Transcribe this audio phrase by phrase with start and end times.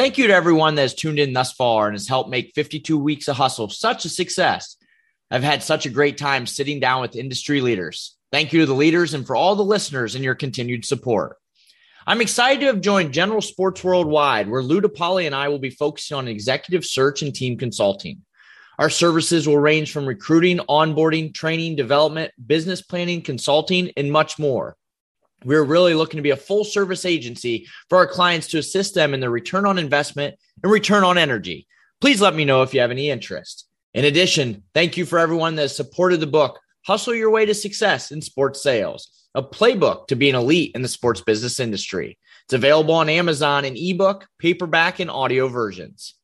[0.00, 2.96] Thank you to everyone that has tuned in thus far and has helped make 52
[2.96, 4.78] weeks of hustle such a success.
[5.30, 8.16] I've had such a great time sitting down with industry leaders.
[8.32, 11.36] Thank you to the leaders and for all the listeners and your continued support.
[12.06, 15.68] I'm excited to have joined General Sports Worldwide, where Lou DePaoli and I will be
[15.68, 18.22] focusing on executive search and team consulting.
[18.78, 24.78] Our services will range from recruiting, onboarding, training, development, business planning, consulting, and much more.
[25.44, 29.14] We're really looking to be a full service agency for our clients to assist them
[29.14, 31.66] in their return on investment and return on energy.
[32.00, 33.66] Please let me know if you have any interest.
[33.94, 38.12] In addition, thank you for everyone that supported the book, Hustle Your Way to Success
[38.12, 42.18] in Sports Sales, a playbook to be an elite in the sports business industry.
[42.44, 46.14] It's available on Amazon in ebook, paperback, and audio versions.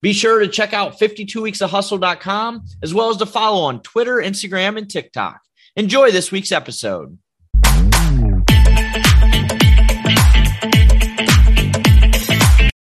[0.00, 4.88] Be sure to check out 52weeksofhustle.com as well as to follow on Twitter, Instagram, and
[4.88, 5.40] TikTok.
[5.76, 7.18] Enjoy this week's episode.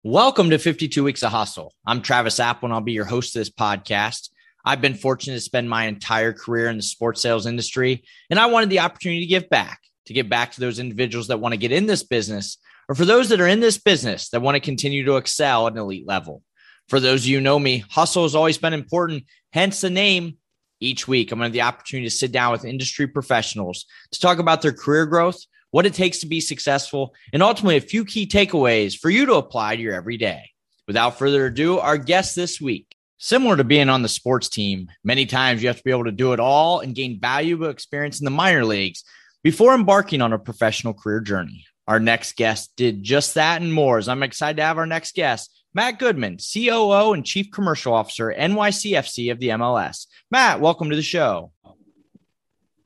[0.09, 1.75] Welcome to 52 Weeks of Hustle.
[1.85, 4.31] I'm Travis Apple, and I'll be your host of this podcast.
[4.65, 8.47] I've been fortunate to spend my entire career in the sports sales industry, and I
[8.47, 11.59] wanted the opportunity to give back, to give back to those individuals that want to
[11.59, 12.59] get in this business,
[12.89, 15.73] or for those that are in this business that want to continue to excel at
[15.73, 16.41] an elite level.
[16.89, 20.37] For those of you who know me, hustle has always been important, hence the name.
[20.79, 24.21] Each week, I'm going to have the opportunity to sit down with industry professionals to
[24.21, 25.41] talk about their career growth,
[25.77, 29.35] what it takes to be successful, and ultimately a few key takeaways for you to
[29.35, 30.51] apply to your everyday.
[30.87, 32.97] Without further ado, our guest this week.
[33.19, 36.13] Similar to being on the sports team, many times you have to be able to
[36.13, 39.05] do it all and gain valuable experience in the minor leagues
[39.45, 41.67] before embarking on a professional career journey.
[41.87, 43.99] Our next guest did just that and more.
[43.99, 48.35] As I'm excited to have our next guest, Matt Goodman, COO and Chief Commercial Officer,
[48.35, 50.07] NYCFC of the MLS.
[50.31, 51.53] Matt, welcome to the show.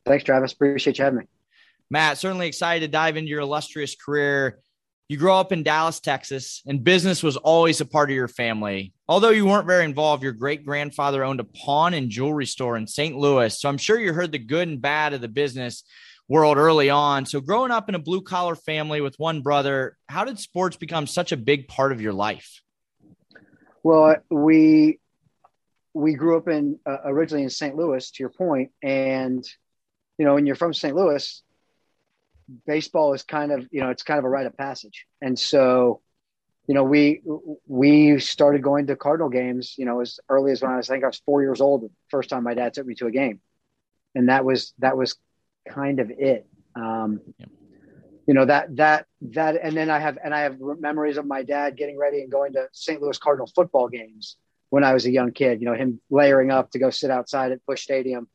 [0.04, 0.52] Thanks, Travis.
[0.52, 1.26] Appreciate you having me.
[1.90, 4.60] Matt, certainly excited to dive into your illustrious career.
[5.08, 8.92] You grew up in Dallas, Texas, and business was always a part of your family.
[9.08, 12.86] Although you weren't very involved, your great grandfather owned a pawn and jewelry store in
[12.86, 13.16] St.
[13.16, 13.58] Louis.
[13.58, 15.82] So I'm sure you heard the good and bad of the business
[16.28, 17.26] world early on.
[17.26, 21.08] So, growing up in a blue collar family with one brother, how did sports become
[21.08, 22.62] such a big part of your life?
[23.82, 25.00] Well, we
[25.92, 27.74] we grew up in uh, originally in St.
[27.74, 29.44] Louis, to your point, and
[30.18, 30.94] you know, when you're from St.
[30.94, 31.42] Louis,
[32.66, 35.06] baseball is kind of you know it's kind of a rite of passage.
[35.20, 36.00] And so
[36.66, 37.20] you know we
[37.66, 40.94] we started going to cardinal games you know as early as when i was I
[40.94, 43.10] think i was four years old the first time my dad took me to a
[43.10, 43.40] game.
[44.14, 45.16] And that was that was
[45.68, 46.46] kind of it.
[46.76, 47.46] Um, yeah.
[48.26, 51.42] you know that that that and then i have and i have memories of my
[51.42, 54.36] dad getting ready and going to st louis cardinal football games
[54.68, 57.50] when i was a young kid you know him layering up to go sit outside
[57.50, 58.28] at busch stadium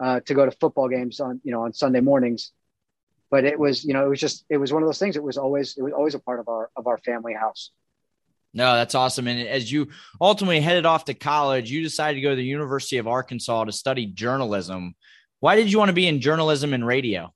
[0.00, 2.50] uh, to go to football games on you know on sunday mornings
[3.30, 5.22] but it was you know it was just it was one of those things it
[5.22, 7.70] was always it was always a part of our of our family house.
[8.54, 9.26] No that's awesome.
[9.26, 9.88] And as you
[10.20, 13.72] ultimately headed off to college you decided to go to the university of arkansas to
[13.72, 14.94] study journalism.
[15.40, 17.32] Why did you want to be in journalism and radio?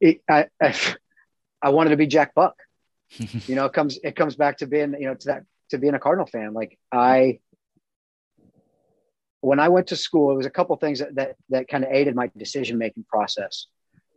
[0.00, 0.76] It, I, I,
[1.60, 2.54] I wanted to be jack buck.
[3.18, 5.94] You know it comes it comes back to being you know to that to being
[5.94, 6.52] a cardinal fan.
[6.52, 7.40] Like i
[9.40, 11.90] when i went to school it was a couple things that that, that kind of
[11.92, 13.66] aided my decision making process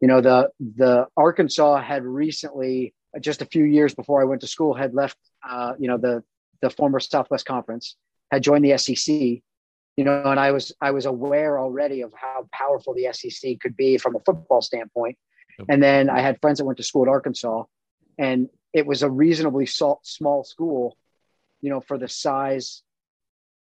[0.02, 4.48] you know the the Arkansas had recently just a few years before I went to
[4.48, 5.18] school had left
[5.48, 6.24] uh, you know the
[6.62, 7.96] the former Southwest Conference
[8.32, 12.48] had joined the SEC you know and I was I was aware already of how
[12.52, 15.18] powerful the SEC could be from a football standpoint.
[15.70, 17.66] And then I had friends that went to school at Arkansas
[18.18, 20.98] and it was a reasonably small school
[21.62, 22.82] you know for the size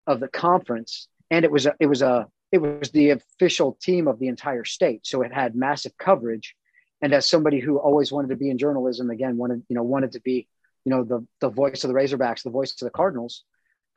[0.07, 1.09] of the conference.
[1.31, 4.65] And it was a it was a it was the official team of the entire
[4.65, 5.07] state.
[5.07, 6.55] So it had massive coverage.
[7.01, 10.13] And as somebody who always wanted to be in journalism, again, wanted, you know, wanted
[10.13, 10.47] to be,
[10.85, 13.45] you know, the, the voice of the Razorbacks, the voice of the Cardinals,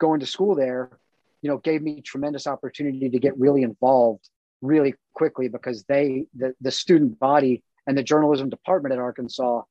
[0.00, 0.98] going to school there,
[1.42, 4.28] you know, gave me tremendous opportunity to get really involved
[4.62, 9.62] really quickly because they, the, the student body and the journalism department at Arkansas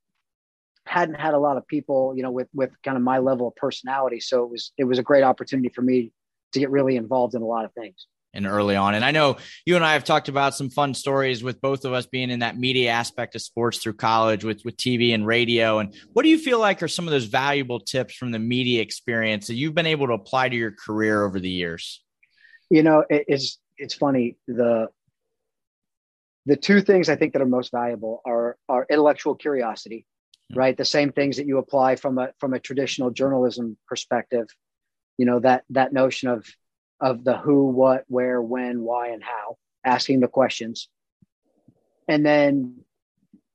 [0.86, 3.56] hadn't had a lot of people, you know, with, with kind of my level of
[3.56, 4.20] personality.
[4.20, 6.12] So it was, it was a great opportunity for me
[6.54, 8.06] to get really involved in a lot of things
[8.36, 8.96] and early on.
[8.96, 11.94] And I know you and I have talked about some fun stories with both of
[11.94, 15.80] us being in that media aspect of sports through college with, with TV and radio.
[15.80, 18.82] And what do you feel like are some of those valuable tips from the media
[18.82, 22.04] experience that you've been able to apply to your career over the years?
[22.70, 24.38] You know, it, it's it's funny.
[24.48, 24.88] The
[26.46, 30.06] the two things I think that are most valuable are are intellectual curiosity,
[30.56, 30.76] right?
[30.76, 34.48] The same things that you apply from a from a traditional journalism perspective.
[35.18, 36.46] You know, that that notion of
[37.00, 40.90] of the who, what, where, when, why, and how, asking the questions.
[42.08, 42.78] And then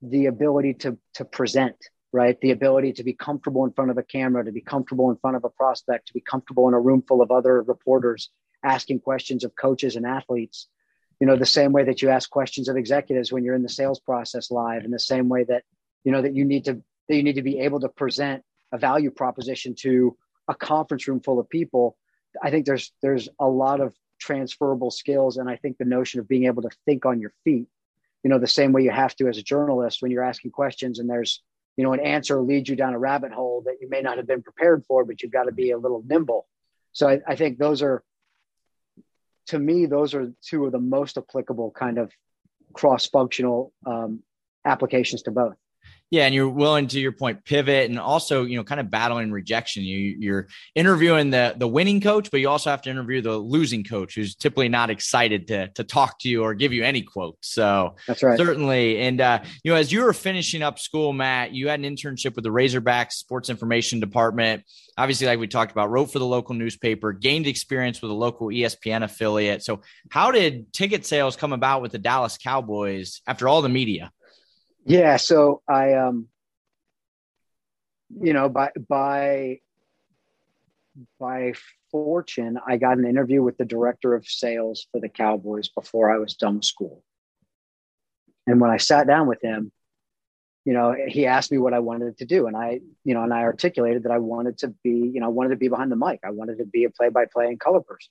[0.03, 1.77] the ability to, to present,
[2.13, 2.41] right?
[2.41, 5.37] The ability to be comfortable in front of a camera, to be comfortable in front
[5.37, 8.31] of a prospect, to be comfortable in a room full of other reporters
[8.65, 10.69] asking questions of coaches and athletes.
[11.19, 13.69] You know, the same way that you ask questions of executives when you're in the
[13.69, 15.65] sales process live, in the same way that,
[16.05, 18.79] you know, that you need to that you need to be able to present a
[18.79, 20.17] value proposition to
[20.49, 21.97] a conference room full of people.
[22.43, 25.37] I think there's there's a lot of transferable skills.
[25.37, 27.67] And I think the notion of being able to think on your feet,
[28.23, 30.99] you know, the same way you have to as a journalist when you're asking questions
[30.99, 31.43] and there's
[31.77, 34.27] you know, an answer leads you down a rabbit hole that you may not have
[34.27, 36.47] been prepared for, but you've got to be a little nimble.
[36.93, 38.03] So I, I think those are,
[39.47, 42.13] to me, those are two of the most applicable kind of
[42.75, 44.23] cross-functional um,
[44.65, 45.55] applications to both.
[46.11, 49.31] Yeah, and you're willing to your point pivot and also you know kind of battling
[49.31, 49.85] rejection.
[49.85, 53.85] You you're interviewing the the winning coach, but you also have to interview the losing
[53.85, 57.49] coach, who's typically not excited to to talk to you or give you any quotes.
[57.49, 59.01] So that's right, certainly.
[59.03, 62.35] And uh, you know, as you were finishing up school, Matt, you had an internship
[62.35, 64.65] with the Razorbacks Sports Information Department.
[64.99, 68.49] Obviously, like we talked about, wrote for the local newspaper, gained experience with a local
[68.49, 69.63] ESPN affiliate.
[69.63, 74.11] So, how did ticket sales come about with the Dallas Cowboys after all the media?
[74.85, 76.29] Yeah, so I um
[78.21, 79.61] you know by by
[81.19, 81.53] by
[81.91, 86.19] fortune I got an interview with the director of sales for the Cowboys before I
[86.19, 87.03] was done with school.
[88.47, 89.71] And when I sat down with him,
[90.65, 93.33] you know, he asked me what I wanted to do and I, you know, and
[93.33, 95.97] I articulated that I wanted to be, you know, I wanted to be behind the
[95.97, 96.21] mic.
[96.25, 98.11] I wanted to be a play-by-play and color person.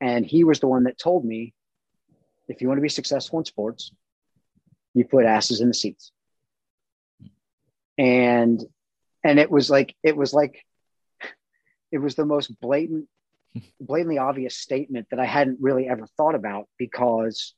[0.00, 1.54] And he was the one that told me
[2.48, 3.92] if you want to be successful in sports,
[4.96, 6.10] you put asses in the seats.
[7.98, 8.62] And
[9.22, 10.64] and it was like it was like
[11.92, 13.08] it was the most blatant
[13.80, 17.54] blatantly obvious statement that i hadn't really ever thought about because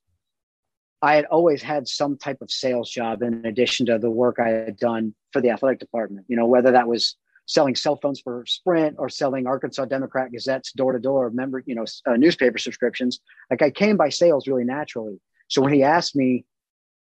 [1.02, 4.48] i had always had some type of sales job in addition to the work i
[4.48, 6.24] had done for the athletic department.
[6.28, 10.72] You know whether that was selling cell phones for sprint or selling arkansas democrat gazettes
[10.72, 13.20] door to door member you know uh, newspaper subscriptions
[13.50, 15.20] like i came by sales really naturally.
[15.48, 16.44] So when he asked me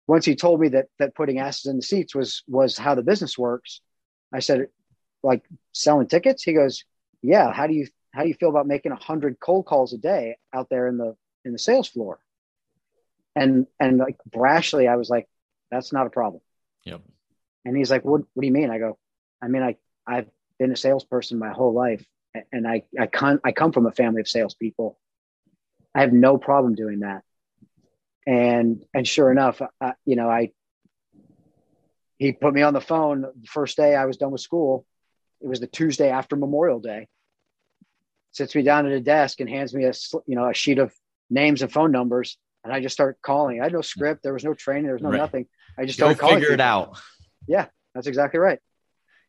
[0.08, 3.04] once he told me that that putting asses in the seats was was how the
[3.04, 3.82] business works,
[4.34, 4.68] I said,
[5.22, 6.44] like selling tickets.
[6.44, 6.84] He goes,
[7.22, 7.52] yeah.
[7.52, 10.38] How do you how do you feel about making a hundred cold calls a day
[10.54, 11.16] out there in the
[11.46, 12.20] in the sales floor?
[13.36, 15.28] And and like brashly, I was like,
[15.72, 16.42] that's not a problem.
[16.84, 17.02] Yep.
[17.66, 18.70] And he's like, what What do you mean?
[18.70, 18.98] I go,
[19.42, 20.28] I mean, I I've
[20.60, 22.06] been a salesperson my whole life,
[22.52, 25.00] and I I come I come from a family of salespeople.
[25.96, 27.24] I have no problem doing that
[28.26, 30.52] and and sure enough, I, you know, I
[32.18, 34.86] he put me on the phone the first day I was done with school.
[35.42, 37.08] It was the Tuesday after Memorial Day.
[38.32, 39.94] Sits me down at a desk and hands me a
[40.26, 40.94] you know a sheet of
[41.30, 43.60] names and phone numbers, and I just start calling.
[43.60, 44.24] I had no script.
[44.24, 44.86] There was no training.
[44.86, 45.18] There was no right.
[45.18, 45.48] nothing.
[45.78, 46.36] I just started calling.
[46.36, 46.54] Figure people.
[46.56, 46.98] it out.
[47.48, 48.60] Yeah, that's exactly right.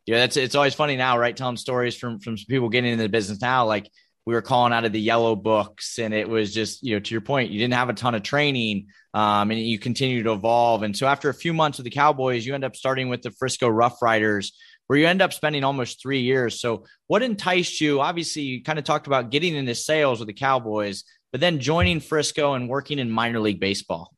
[0.06, 1.36] Yeah, that's it's always funny now, right?
[1.36, 3.90] Telling stories from from people getting into the business now, like
[4.26, 7.14] we were calling out of the yellow books and it was just you know to
[7.14, 10.82] your point you didn't have a ton of training um, and you continue to evolve.
[10.82, 13.30] And so after a few months with the cowboys you end up starting with the
[13.30, 14.52] frisco rough riders
[14.86, 16.60] where you end up spending almost three years.
[16.60, 18.00] So what enticed you?
[18.00, 22.00] Obviously you kind of talked about getting into sales with the cowboys but then joining
[22.00, 24.14] frisco and working in minor league baseball.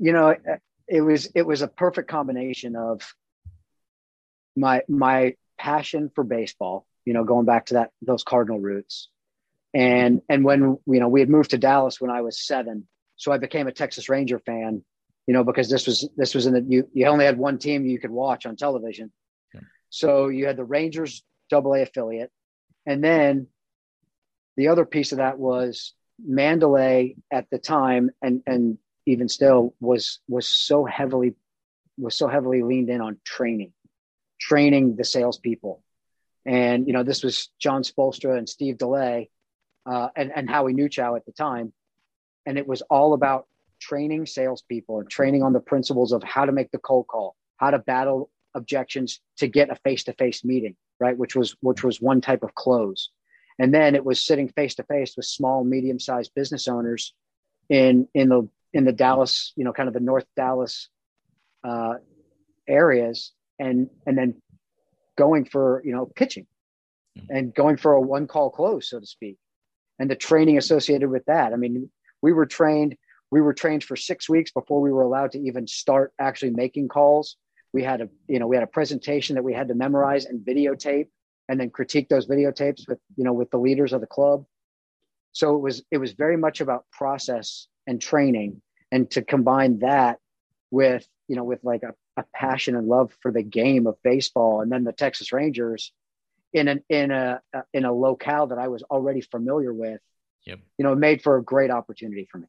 [0.00, 0.36] You know
[0.86, 3.02] it was it was a perfect combination of
[4.56, 9.08] my my passion for baseball you know, going back to that those Cardinal roots.
[9.72, 12.86] And and when you know we had moved to Dallas when I was seven,
[13.16, 14.84] so I became a Texas Ranger fan,
[15.26, 17.86] you know, because this was this was in the you you only had one team
[17.86, 19.10] you could watch on television.
[19.56, 19.64] Okay.
[19.88, 22.30] So you had the Rangers double A affiliate.
[22.84, 23.46] And then
[24.58, 30.20] the other piece of that was Mandalay at the time and and even still was
[30.28, 31.36] was so heavily
[31.96, 33.72] was so heavily leaned in on training,
[34.38, 35.82] training the salespeople,
[36.48, 39.28] and, you know, this was John Spoelstra and Steve DeLay
[39.84, 41.74] uh, and, and Howie Nuchow at the time.
[42.46, 43.46] And it was all about
[43.82, 47.70] training salespeople and training on the principles of how to make the cold call, how
[47.70, 51.18] to battle objections to get a face-to-face meeting, right?
[51.18, 53.10] Which was which was one type of close.
[53.58, 57.12] And then it was sitting face to face with small, medium-sized business owners
[57.68, 60.88] in in the in the Dallas, you know, kind of the North Dallas
[61.62, 61.96] uh,
[62.66, 64.40] areas, and and then
[65.18, 66.46] going for you know pitching
[67.18, 67.36] mm-hmm.
[67.36, 69.36] and going for a one call close so to speak
[69.98, 71.52] and the training associated with that.
[71.52, 71.90] I mean
[72.22, 72.96] we were trained
[73.30, 76.88] we were trained for six weeks before we were allowed to even start actually making
[76.88, 77.36] calls.
[77.74, 80.40] We had a you know we had a presentation that we had to memorize and
[80.40, 81.08] videotape
[81.48, 84.44] and then critique those videotapes with you know with the leaders of the club.
[85.32, 90.18] So it was it was very much about process and training and to combine that
[90.70, 94.60] with you know with like a, a passion and love for the game of baseball,
[94.60, 95.92] and then the Texas Rangers
[96.52, 100.00] in an in a uh, in a locale that I was already familiar with.
[100.44, 100.58] Yep.
[100.78, 102.46] You know, made for a great opportunity for me.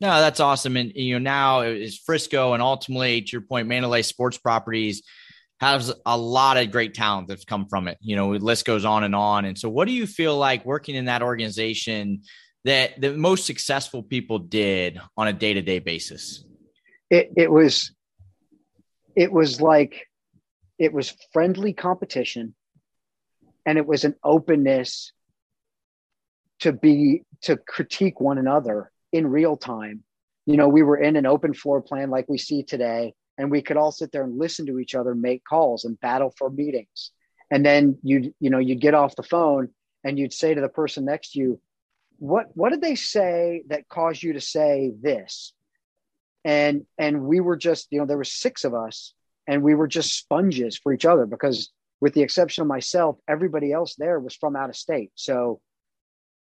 [0.00, 0.76] No, that's awesome.
[0.76, 5.02] And you know, now is Frisco and ultimately to your point, Mandalay Sports Properties
[5.60, 7.98] has a lot of great talent that's come from it.
[8.00, 9.44] You know, the list goes on and on.
[9.44, 12.22] And so what do you feel like working in that organization
[12.64, 16.44] that the most successful people did on a day-to-day basis?
[17.10, 17.92] It it was
[19.20, 20.08] it was like
[20.78, 22.54] it was friendly competition
[23.66, 25.12] and it was an openness
[26.60, 30.02] to be to critique one another in real time.
[30.46, 33.60] You know, we were in an open floor plan like we see today, and we
[33.60, 37.10] could all sit there and listen to each other make calls and battle for meetings.
[37.50, 39.68] And then you'd, you know, you'd get off the phone
[40.02, 41.60] and you'd say to the person next to you,
[42.16, 45.52] what what did they say that caused you to say this?
[46.44, 49.14] And and we were just, you know, there were six of us
[49.46, 51.70] and we were just sponges for each other because
[52.00, 55.10] with the exception of myself, everybody else there was from out of state.
[55.14, 55.60] So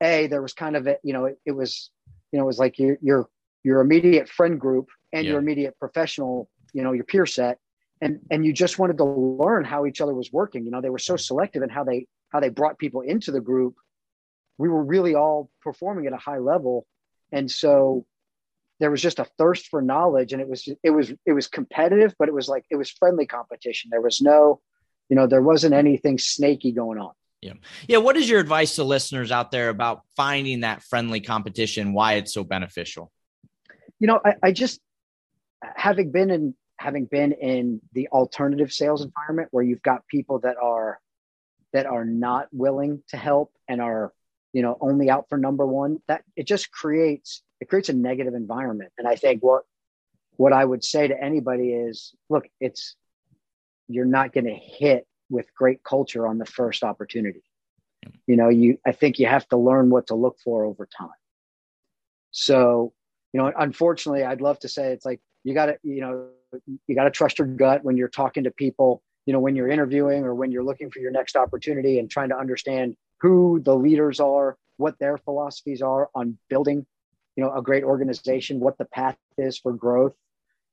[0.01, 1.91] a there was kind of a, you know, it, it was
[2.31, 3.29] you know, it was like your your
[3.63, 5.31] your immediate friend group and yeah.
[5.31, 7.59] your immediate professional, you know, your peer set,
[8.01, 10.65] and and you just wanted to learn how each other was working.
[10.65, 13.39] You know, they were so selective in how they how they brought people into the
[13.39, 13.75] group.
[14.57, 16.85] We were really all performing at a high level,
[17.31, 18.05] and so
[18.79, 22.13] there was just a thirst for knowledge, and it was it was it was competitive,
[22.20, 23.89] but it was like it was friendly competition.
[23.91, 24.62] There was no,
[25.10, 27.13] you know, there wasn't anything snaky going on.
[27.41, 27.53] Yeah.
[27.88, 27.98] Yeah.
[27.98, 32.34] What is your advice to listeners out there about finding that friendly competition, why it's
[32.34, 33.12] so beneficial?
[34.00, 34.82] You know, I, I just
[35.75, 40.58] having been in having been in the alternative sales environment where you've got people that
[40.62, 41.00] are
[41.74, 44.13] that are not willing to help and are,
[44.53, 48.36] you know, only out for number one, that it just creates it creates a negative
[48.36, 48.91] environment.
[49.00, 49.63] And I think what
[50.38, 52.95] what I would say to anybody is look, it's
[53.88, 57.41] you're not going to hit with great culture on the first opportunity.
[58.27, 61.10] You know, you I think you have to learn what to look for over time.
[62.29, 62.93] So,
[63.34, 66.27] you know, unfortunately, I'd love to say it's like you got to, you know,
[66.86, 69.69] you got to trust your gut when you're talking to people, you know, when you're
[69.69, 73.75] interviewing or when you're looking for your next opportunity and trying to understand who the
[73.75, 76.86] leaders are, what their philosophies are on building,
[77.35, 80.13] you know, a great organization, what the path is for growth,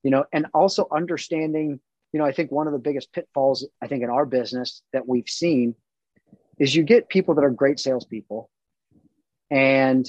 [0.02, 1.80] you know, and also understanding
[2.12, 5.08] you know, I think one of the biggest pitfalls I think in our business that
[5.08, 5.74] we've seen
[6.58, 8.50] is you get people that are great salespeople
[9.50, 10.06] and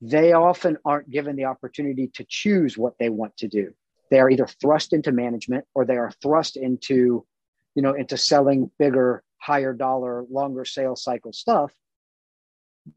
[0.00, 3.74] they often aren't given the opportunity to choose what they want to do.
[4.10, 7.26] They are either thrust into management or they are thrust into,
[7.74, 11.72] you know, into selling bigger, higher dollar, longer sales cycle stuff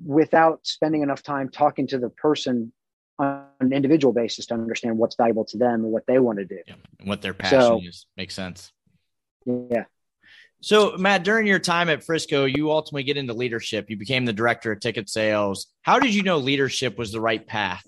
[0.03, 2.71] without spending enough time talking to the person
[3.19, 6.45] on an individual basis to understand what's valuable to them and what they want to
[6.45, 8.07] do yeah, and what their passion so, is.
[8.17, 8.71] Makes sense.
[9.45, 9.85] Yeah.
[10.61, 13.89] So, Matt, during your time at Frisco, you ultimately get into leadership.
[13.89, 15.67] You became the director of ticket sales.
[15.81, 17.83] How did you know leadership was the right path?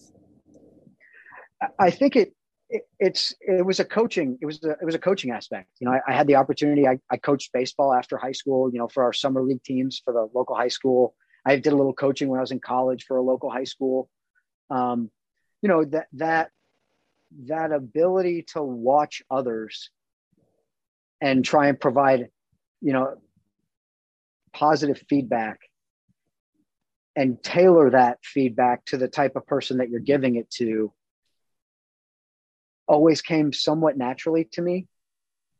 [1.79, 2.33] I think it,
[2.69, 5.69] it it's it was a coaching it was a, it was a coaching aspect.
[5.79, 6.85] You know, I, I had the opportunity.
[6.85, 8.69] I, I coached baseball after high school.
[8.71, 11.15] You know, for our summer league teams for the local high school.
[11.45, 14.09] I did a little coaching when I was in college for a local high school.
[14.69, 15.11] Um,
[15.61, 16.51] you know that that
[17.47, 19.89] that ability to watch others
[21.21, 22.29] and try and provide
[22.81, 23.15] you know
[24.53, 25.59] positive feedback
[27.15, 30.91] and tailor that feedback to the type of person that you're giving it to
[32.87, 34.87] always came somewhat naturally to me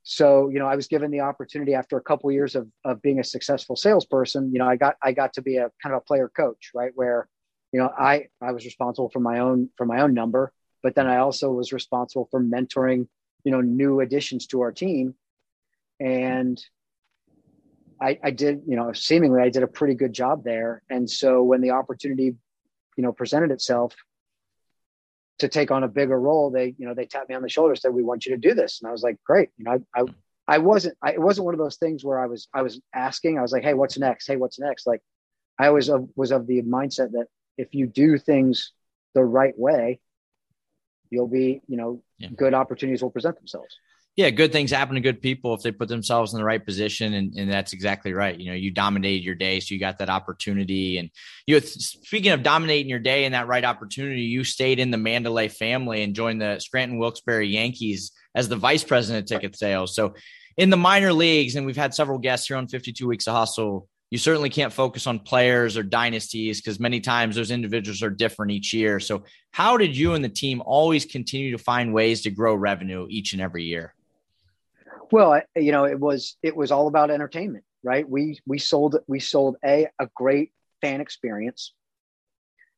[0.05, 3.01] so you know i was given the opportunity after a couple of years of, of
[3.01, 6.01] being a successful salesperson you know i got i got to be a kind of
[6.01, 7.27] a player coach right where
[7.75, 11.07] you know, I I was responsible for my own for my own number, but then
[11.07, 13.09] I also was responsible for mentoring,
[13.43, 15.13] you know, new additions to our team,
[15.99, 16.57] and
[18.01, 20.83] I, I did, you know, seemingly I did a pretty good job there.
[20.89, 22.33] And so when the opportunity,
[22.95, 23.93] you know, presented itself
[25.39, 27.75] to take on a bigger role, they, you know, they tapped me on the shoulder,
[27.75, 30.01] said, "We want you to do this," and I was like, "Great," you know, I,
[30.01, 30.05] I
[30.47, 33.37] I wasn't I, it wasn't one of those things where I was I was asking.
[33.37, 34.27] I was like hey what's next?
[34.27, 34.85] Hey what's next?
[34.85, 35.01] Like
[35.57, 37.27] I was of, was of the mindset that
[37.57, 38.71] if you do things
[39.13, 39.99] the right way,
[41.09, 42.29] you'll be, you know, yeah.
[42.35, 43.77] good opportunities will present themselves.
[44.15, 47.13] Yeah, good things happen to good people if they put themselves in the right position,
[47.15, 48.39] and, and that's exactly right.
[48.39, 50.97] You know, you dominated your day, so you got that opportunity.
[50.97, 51.09] And
[51.45, 54.97] you, know, speaking of dominating your day and that right opportunity, you stayed in the
[54.97, 59.93] Mandalay family and joined the Scranton Wilkes-Barre Yankees as the vice president of ticket sales.
[59.93, 60.13] So,
[60.55, 63.89] in the minor leagues, and we've had several guests here on 52 Weeks of Hustle
[64.11, 68.51] you certainly can't focus on players or dynasties because many times those individuals are different
[68.51, 68.99] each year.
[68.99, 73.07] So, how did you and the team always continue to find ways to grow revenue
[73.09, 73.94] each and every year?
[75.11, 78.07] Well, you know, it was it was all about entertainment, right?
[78.07, 81.73] We we sold we sold a a great fan experience,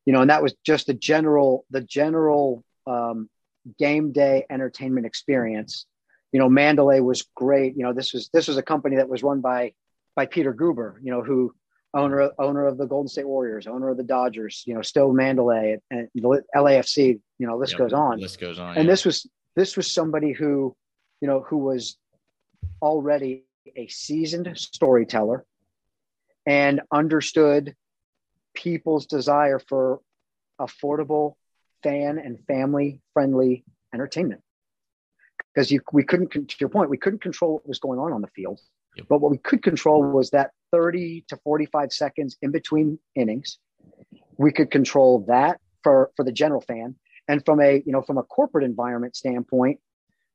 [0.05, 3.29] you know, and that was just the general the general um,
[3.77, 5.85] game day entertainment experience.
[6.31, 7.77] You know, Mandalay was great.
[7.77, 9.73] You know, this was this was a company that was run by
[10.15, 11.53] by Peter Guber, you know, who
[11.93, 15.77] owner owner of the Golden State Warriors, owner of the Dodgers, you know, still Mandalay
[15.89, 18.19] and the LAFC, you know, list yep, goes on.
[18.19, 18.77] List goes on.
[18.77, 18.91] And yeah.
[18.91, 20.75] this was this was somebody who,
[21.21, 21.97] you know, who was
[22.81, 23.43] already
[23.75, 25.45] a seasoned storyteller
[26.45, 27.75] and understood
[28.53, 29.99] people's desire for
[30.59, 31.35] affordable
[31.83, 34.41] fan and family friendly entertainment.
[35.53, 38.21] Because you, we couldn't to your point we couldn't control what was going on on
[38.21, 38.59] the field.
[38.95, 39.05] Yep.
[39.09, 43.59] but what we could control was that 30 to 45 seconds in between innings
[44.37, 46.95] we could control that for for the general fan.
[47.27, 49.79] And from a you know from a corporate environment standpoint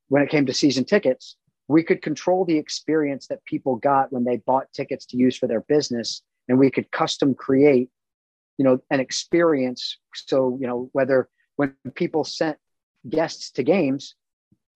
[0.08, 1.36] when it came to season tickets
[1.68, 5.46] we could control the experience that people got when they bought tickets to use for
[5.46, 7.88] their business and we could custom create
[8.58, 12.58] you know an experience so you know whether when people sent
[13.08, 14.14] guests to games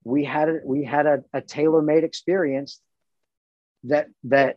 [0.05, 2.81] we had a, we had a, a tailor-made experience
[3.85, 4.57] that that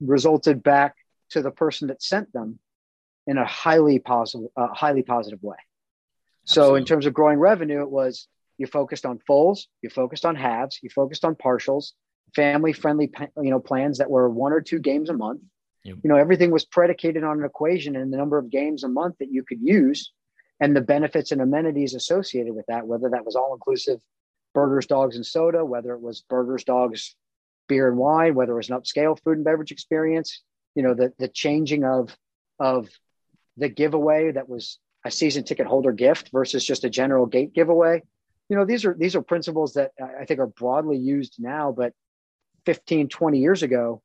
[0.00, 0.94] resulted back
[1.30, 2.58] to the person that sent them
[3.26, 5.56] in a highly positive uh, highly positive way
[6.44, 6.70] Absolutely.
[6.70, 8.28] so in terms of growing revenue it was
[8.60, 11.92] you focused on fulls, you focused on halves, you focused on partials,
[12.36, 15.40] family friendly you know plans that were one or two games a month.
[15.84, 15.96] Yep.
[16.04, 19.16] You know, everything was predicated on an equation and the number of games a month
[19.18, 20.12] that you could use
[20.60, 23.98] and the benefits and amenities associated with that, whether that was all inclusive
[24.52, 27.16] burgers, dogs, and soda, whether it was burgers, dogs,
[27.66, 30.42] beer and wine, whether it was an upscale food and beverage experience,
[30.74, 32.14] you know, the the changing of
[32.58, 32.90] of
[33.56, 38.02] the giveaway that was a season ticket holder gift versus just a general gate giveaway
[38.50, 41.94] you know these are these are principles that i think are broadly used now but
[42.66, 44.02] 15 20 years ago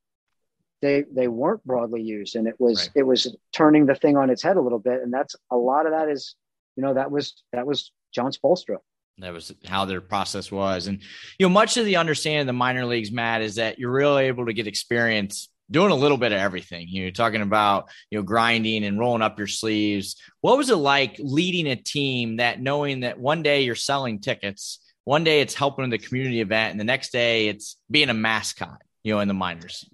[0.86, 2.36] they they weren't broadly used.
[2.36, 2.92] And it was right.
[2.96, 5.02] it was turning the thing on its head a little bit.
[5.02, 6.36] And that's a lot of that is
[6.76, 8.78] you know that was that was john spoelstra.
[9.20, 10.88] That was how their process was.
[10.88, 11.02] And
[11.40, 14.26] you know much of the understanding of the minor leagues matt is that you're really
[14.26, 16.88] able to get experience doing a little bit of everything.
[16.90, 20.16] You're talking about, you know, grinding and rolling up your sleeves.
[20.42, 24.80] What was it like leading a team that knowing that one day you're selling tickets,
[25.04, 28.82] one day it's helping the community event, and the next day it's being a mascot,
[29.04, 29.90] you know, in the minors?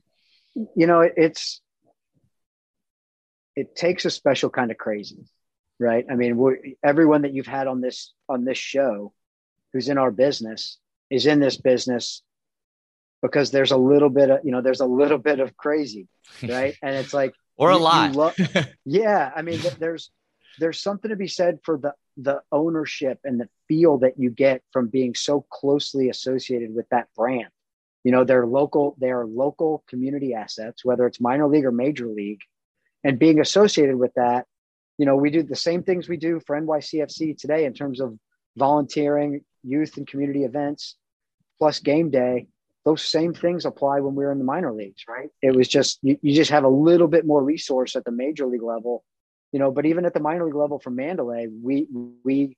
[0.55, 1.61] You know, it's
[3.55, 5.25] it takes a special kind of crazy,
[5.79, 6.05] right?
[6.09, 9.13] I mean, everyone that you've had on this on this show
[9.73, 10.77] who's in our business
[11.09, 12.23] is in this business
[13.21, 16.07] because there's a little bit of you know there's a little bit of crazy
[16.43, 16.75] right?
[16.81, 18.15] And it's like or a lot.
[18.15, 18.33] lo-
[18.85, 20.09] yeah i mean there's
[20.59, 24.61] there's something to be said for the the ownership and the feel that you get
[24.71, 27.47] from being so closely associated with that brand.
[28.03, 32.07] You know they're local they are local community assets whether it's minor league or major
[32.07, 32.41] league.
[33.03, 34.45] And being associated with that
[34.97, 38.17] you know we do the same things we do for nycfc today in terms of
[38.57, 40.95] volunteering youth and community events
[41.59, 42.47] plus game day
[42.83, 45.29] those same things apply when we are in the minor leagues, right?
[45.41, 48.45] It was just you, you just have a little bit more resource at the major
[48.47, 49.03] league level,
[49.51, 49.71] you know.
[49.71, 51.87] But even at the minor league level for Mandalay, we
[52.23, 52.57] we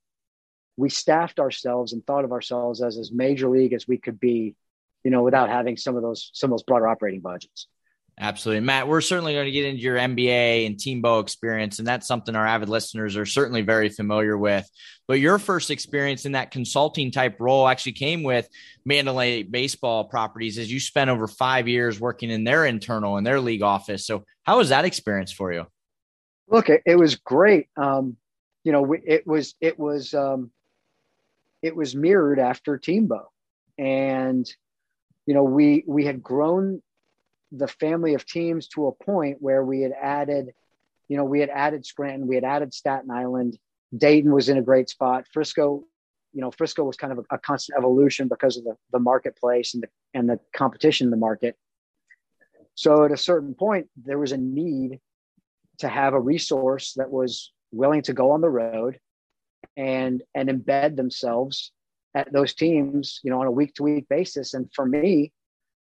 [0.78, 4.56] we staffed ourselves and thought of ourselves as as major league as we could be,
[5.04, 7.68] you know, without having some of those some of those broader operating budgets.
[8.20, 8.64] Absolutely.
[8.64, 12.36] Matt, we're certainly going to get into your MBA and TMBO experience, and that's something
[12.36, 14.70] our avid listeners are certainly very familiar with.
[15.08, 18.48] But your first experience in that consulting type role actually came with
[18.86, 23.40] Mandalay Baseball Properties as you spent over five years working in their internal and their
[23.40, 24.06] league office.
[24.06, 25.66] So, how was that experience for you?
[26.48, 27.68] Look, it, it was great.
[27.78, 28.18] Um,
[28.64, 30.52] you know, it was, it was, um,
[31.64, 33.24] it was mirrored after TMBO.
[33.80, 34.48] And,
[35.26, 36.82] you know, we, we had grown
[37.56, 40.54] the family of teams to a point where we had added,
[41.08, 43.58] you know, we had added Scranton, we had added Staten Island.
[43.96, 45.26] Dayton was in a great spot.
[45.32, 45.84] Frisco,
[46.34, 49.76] you know, Frisco was kind of a, a constant evolution because of the, the marketplace
[49.76, 51.56] and the and the competition in the market.
[52.76, 55.00] So at a certain point, there was a need
[55.80, 59.00] to have a resource that was willing to go on the road
[59.78, 61.72] and and embed themselves
[62.16, 64.56] at those teams, you know, on a week to week basis.
[64.56, 65.32] And for me,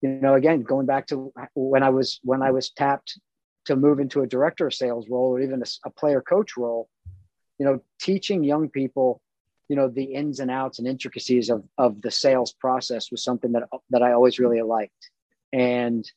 [0.00, 3.18] you know again going back to when i was when i was tapped
[3.64, 6.88] to move into a director of sales role or even a, a, player coach role
[7.58, 9.20] you know teaching young people
[9.68, 13.52] you know the ins and outs and intricacies of of the sales process was something
[13.52, 15.11] that that i always really liked.
[15.52, 16.11] And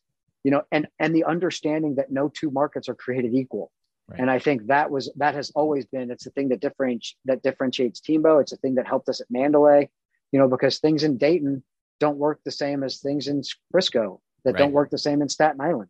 [0.44, 3.72] you know and and the understanding that no two markets are created equal.
[4.08, 4.20] Right.
[4.20, 7.44] and i think that was that has always been it's the thing that differentiates that
[7.44, 9.90] differentiates TMBO it's a thing that helped us at mandalay
[10.32, 11.64] you know because things in dayton
[12.02, 14.58] don't work the same as things in Frisco that Right.
[14.60, 15.90] don't work the same in Staten Island.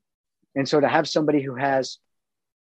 [0.56, 1.97] And so to have somebody who has,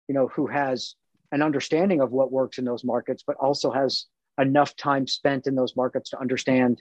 [0.09, 0.95] you know, who has
[1.33, 4.07] an understanding of what works in those markets, but also has
[4.39, 6.81] enough time spent in those markets to understand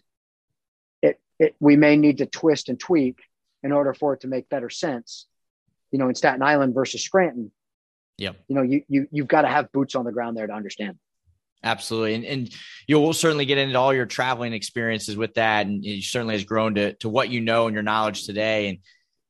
[1.02, 3.18] it, it we may need to twist and tweak
[3.64, 5.28] in order for it to make better sense.
[5.92, 7.52] You know, in Staten Island versus Scranton,
[8.20, 8.34] Yeah.
[8.48, 11.00] you know, you you you've got to have boots on the ground there to understand.
[11.64, 12.16] Absolutely.
[12.16, 12.56] And, and
[12.88, 15.66] you'll certainly get into all your traveling experiences with that.
[15.66, 18.70] And it certainly has grown to, to what you know and your knowledge today.
[18.70, 18.78] And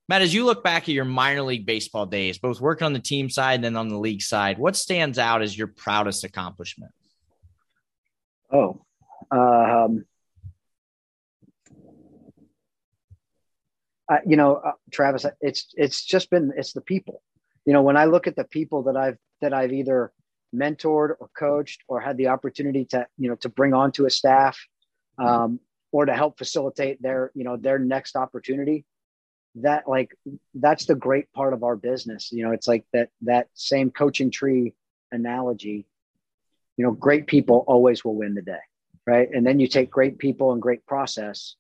[0.08, 3.00] Matt, as you look back at your minor league baseball days, both working on the
[3.00, 6.92] team side and then on the league side, what stands out as your proudest accomplishment?
[8.52, 8.82] Oh,
[9.32, 10.06] um,
[14.10, 17.22] I, you know, uh, Travis, it's it's just been it's the people.
[17.66, 20.12] You know, when I look at the people that I've that I've either
[20.56, 24.60] mentored or coached or had the opportunity to you know to bring onto a staff
[25.18, 25.60] um,
[25.92, 28.86] or to help facilitate their you know their next opportunity
[29.56, 30.16] that like
[30.56, 32.32] that's the great part of our business.
[32.32, 34.74] You know it's like that that same coaching tree
[35.12, 35.88] analogy
[36.78, 38.60] you know great people always will win the day
[39.08, 39.30] right?
[39.34, 41.56] And then you take great people and great process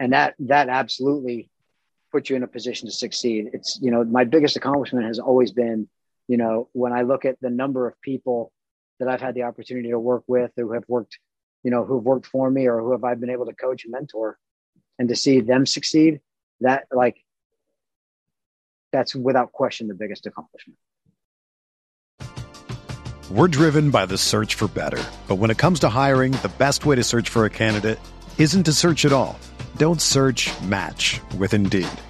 [0.00, 1.48] and that that absolutely
[2.10, 3.50] puts you in a position to succeed.
[3.52, 5.88] It's you know my biggest accomplishment has always been
[6.30, 8.52] you know when i look at the number of people
[9.00, 11.18] that i've had the opportunity to work with who have worked
[11.64, 13.90] you know who've worked for me or who have i've been able to coach and
[13.90, 14.38] mentor
[14.98, 16.20] and to see them succeed
[16.60, 17.16] that like
[18.92, 20.78] that's without question the biggest accomplishment
[23.30, 25.00] We're driven by the search for better.
[25.28, 28.00] But when it comes to hiring, the best way to search for a candidate
[28.38, 29.38] isn't to search at all.
[29.76, 32.09] Don't search match with Indeed.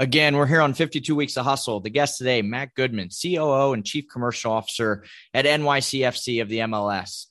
[0.00, 1.78] Again, we're here on 52 Weeks of Hustle.
[1.80, 7.26] The guest today, Matt Goodman, COO and Chief Commercial Officer at NYCFC of the MLS.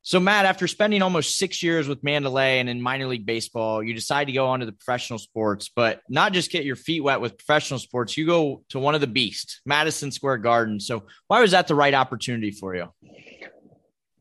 [0.00, 3.92] So, Matt, after spending almost six years with Mandalay and in minor league baseball, you
[3.92, 7.20] decide to go on to the professional sports, but not just get your feet wet
[7.20, 8.16] with professional sports.
[8.16, 10.80] You go to one of the beasts, Madison Square Garden.
[10.80, 12.88] So, why was that the right opportunity for you?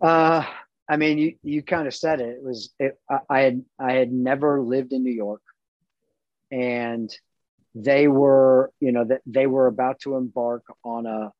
[0.01, 0.43] Uh,
[0.89, 2.35] I mean, you you kind of said it.
[2.39, 5.41] It was it, I, I had I had never lived in New York,
[6.51, 7.09] and
[7.75, 11.31] they were you know that they were about to embark on a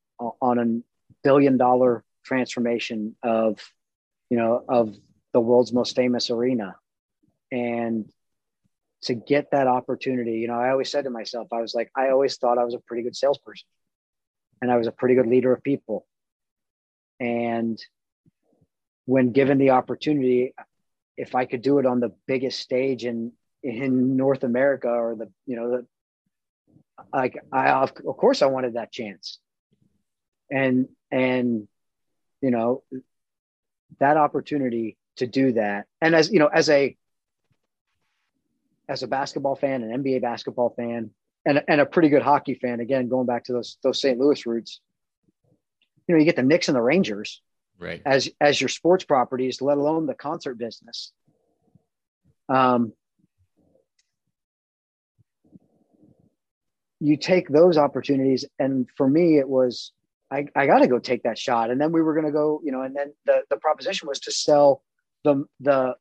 [0.42, 0.82] on a
[1.24, 3.60] billion dollar transformation of
[4.30, 4.96] you know of
[5.34, 6.76] the world's most famous arena,
[7.52, 8.10] and
[9.02, 12.10] to get that opportunity, you know, I always said to myself, I was like, I
[12.10, 13.68] always thought I was a pretty good salesperson,
[14.62, 16.06] and I was a pretty good leader of people,
[17.20, 17.80] and
[19.06, 20.54] when given the opportunity,
[21.18, 25.32] if I could do it on the biggest stage in in North America or the
[25.46, 25.86] you know the
[27.14, 29.40] like I of, of course I wanted that chance,
[30.52, 31.68] and and
[32.42, 32.84] you know
[34.00, 36.96] that opportunity to do that, and as you know as a
[38.90, 41.12] as a basketball fan, an NBA basketball fan,
[41.46, 44.20] and and a pretty good hockey fan, again going back to those those St.
[44.20, 44.80] Louis roots,
[46.08, 47.42] you know you get the Knicks and the Rangers
[47.80, 48.02] Right.
[48.06, 51.12] as as your sports properties, let alone the concert business.
[52.48, 52.94] Um,
[57.04, 59.92] you take those opportunities, and for me, it was
[60.32, 62.62] I, I got to go take that shot, and then we were going to go,
[62.64, 64.82] you know, and then the the proposition was to sell
[65.26, 65.96] the the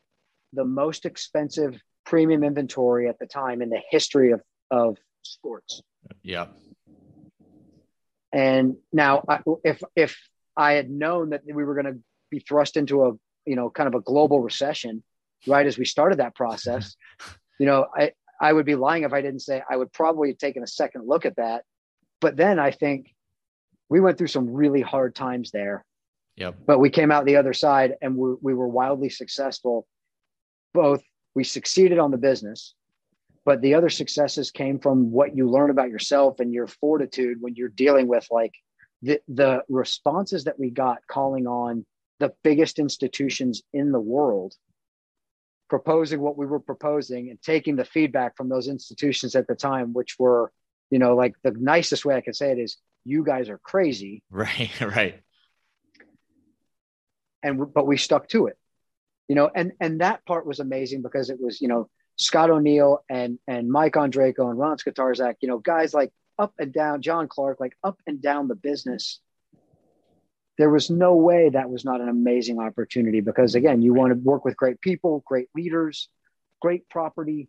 [0.52, 5.82] the most expensive premium inventory at the time in the history of of sports.
[6.22, 6.46] Yeah.
[8.32, 10.16] And now, I, if if
[10.56, 13.12] I had known that we were going to be thrust into a
[13.44, 15.02] you know kind of a global recession
[15.48, 16.94] right as we started that process,
[17.58, 18.12] you know, I
[18.42, 21.06] I would be lying if I didn't say I would probably have taken a second
[21.06, 21.62] look at that.
[22.20, 23.14] But then I think
[23.88, 25.84] we went through some really hard times there,
[26.36, 26.56] Yep.
[26.66, 29.86] but we came out the other side and we, we were wildly successful,
[30.74, 31.02] both
[31.34, 32.74] we succeeded on the business,
[33.44, 37.54] but the other successes came from what you learn about yourself and your fortitude when
[37.54, 38.54] you're dealing with like
[39.02, 41.84] the the responses that we got calling on
[42.18, 44.54] the biggest institutions in the world
[45.74, 49.94] proposing what we were proposing and taking the feedback from those institutions at the time
[49.94, 50.52] which were
[50.90, 54.22] you know like the nicest way i can say it is you guys are crazy.
[54.30, 55.20] Right right.
[57.42, 58.56] And but we stuck to it.
[59.28, 63.02] You know and and that part was amazing because it was you know scott o'neil
[63.08, 67.26] and and mike andreyko and ron skotarczak you know guys like up and down john
[67.26, 69.20] clark like up and down the business
[70.58, 74.18] there was no way that was not an amazing opportunity because again you want to
[74.18, 76.08] work with great people great leaders
[76.60, 77.48] great property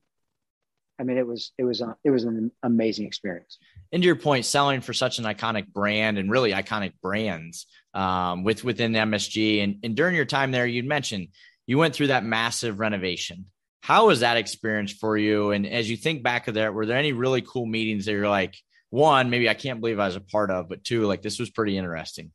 [0.99, 3.57] I mean, it was it was a, it was an amazing experience.
[3.91, 8.43] And to your point, selling for such an iconic brand and really iconic brands um,
[8.43, 11.29] with within MSG, and, and during your time there, you mentioned
[11.65, 13.45] you went through that massive renovation.
[13.81, 15.51] How was that experience for you?
[15.51, 18.29] And as you think back of that, were there any really cool meetings that you're
[18.29, 18.55] like,
[18.89, 21.49] one, maybe I can't believe I was a part of, but two, like this was
[21.49, 22.31] pretty interesting.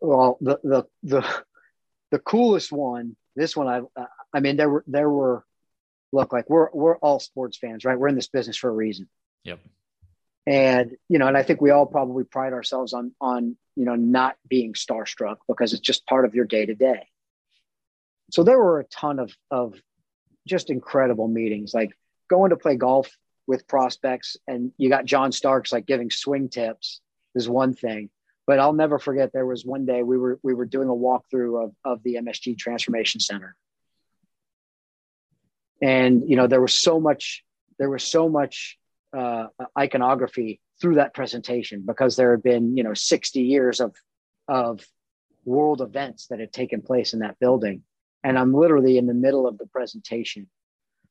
[0.00, 1.42] Well, the the the
[2.10, 5.44] the coolest one, this one, I I mean, there were there were
[6.12, 7.98] look like we're we're all sports fans, right?
[7.98, 9.08] We're in this business for a reason.
[9.44, 9.60] Yep.
[10.46, 13.94] And you know, and I think we all probably pride ourselves on on you know
[13.94, 17.06] not being starstruck because it's just part of your day to day.
[18.30, 19.74] So there were a ton of of
[20.46, 21.90] just incredible meetings, like
[22.28, 23.10] going to play golf
[23.46, 27.00] with prospects, and you got John Starks like giving swing tips
[27.34, 28.10] is one thing.
[28.50, 31.66] But I'll never forget there was one day we were we were doing a walkthrough
[31.66, 33.54] of of the MSG Transformation Center.
[35.80, 37.44] And you know there was so much
[37.78, 38.76] there was so much
[39.16, 39.46] uh,
[39.78, 43.94] iconography through that presentation because there had been you know 60 years of
[44.48, 44.84] of
[45.44, 47.84] world events that had taken place in that building.
[48.24, 50.48] And i'm literally in the middle of the presentation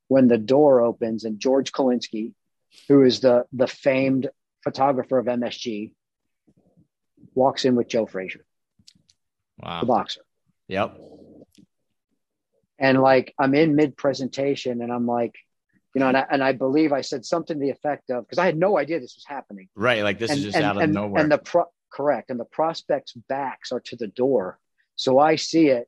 [0.10, 2.34] when the door opens and george kalinsky
[2.90, 4.30] who is the the famed
[4.62, 5.94] photographer of msg
[7.40, 8.46] walks in with joe frazier
[9.60, 9.80] wow.
[9.82, 10.22] the boxer.
[10.68, 10.98] Yep.
[12.78, 15.36] And like i'm in mid presentation and i'm like
[15.96, 18.38] you know and I, and I believe i said something to the effect of because
[18.38, 19.68] i had no idea this was happening.
[19.76, 21.22] Right like this and, is just and, out of and, nowhere.
[21.22, 24.60] and the pro correct and the prospects backs are to the door.
[24.96, 25.88] So i see it